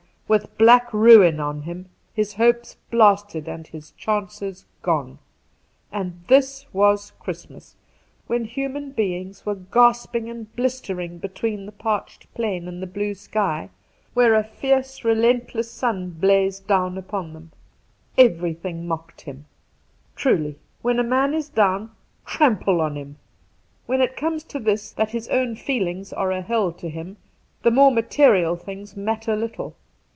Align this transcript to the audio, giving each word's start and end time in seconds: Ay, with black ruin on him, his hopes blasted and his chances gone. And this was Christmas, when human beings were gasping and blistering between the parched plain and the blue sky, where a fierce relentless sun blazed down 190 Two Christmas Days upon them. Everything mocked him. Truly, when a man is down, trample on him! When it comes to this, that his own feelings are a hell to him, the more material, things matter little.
Ay, 0.23 0.35
with 0.35 0.57
black 0.57 0.93
ruin 0.93 1.41
on 1.41 1.63
him, 1.63 1.89
his 2.13 2.35
hopes 2.35 2.77
blasted 2.89 3.49
and 3.49 3.67
his 3.67 3.91
chances 3.97 4.65
gone. 4.81 5.19
And 5.91 6.23
this 6.29 6.65
was 6.73 7.11
Christmas, 7.19 7.75
when 8.27 8.45
human 8.45 8.91
beings 8.91 9.45
were 9.45 9.55
gasping 9.55 10.29
and 10.29 10.55
blistering 10.55 11.17
between 11.17 11.65
the 11.65 11.73
parched 11.73 12.33
plain 12.33 12.69
and 12.69 12.81
the 12.81 12.87
blue 12.87 13.13
sky, 13.13 13.71
where 14.13 14.33
a 14.33 14.41
fierce 14.41 15.03
relentless 15.03 15.69
sun 15.69 16.11
blazed 16.11 16.65
down 16.65 16.95
190 16.95 17.11
Two 17.11 17.13
Christmas 17.13 17.53
Days 17.57 18.29
upon 18.29 18.31
them. 18.33 18.39
Everything 18.41 18.87
mocked 18.87 19.21
him. 19.27 19.45
Truly, 20.15 20.57
when 20.81 20.97
a 20.97 21.03
man 21.03 21.33
is 21.33 21.49
down, 21.49 21.91
trample 22.25 22.79
on 22.79 22.95
him! 22.95 23.17
When 23.85 23.99
it 23.99 24.15
comes 24.15 24.45
to 24.45 24.59
this, 24.59 24.93
that 24.93 25.09
his 25.09 25.27
own 25.27 25.57
feelings 25.57 26.13
are 26.13 26.31
a 26.31 26.41
hell 26.41 26.71
to 26.71 26.87
him, 26.87 27.17
the 27.63 27.71
more 27.71 27.91
material, 27.91 28.55
things 28.55 28.95
matter 28.95 29.35
little. 29.35 29.75